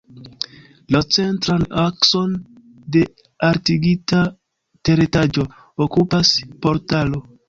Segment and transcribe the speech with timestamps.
[0.95, 2.31] La centran akson
[2.95, 3.03] de
[3.49, 4.21] altigita
[4.89, 5.45] teretaĝo
[5.87, 6.33] okupas
[6.67, 7.21] portalo.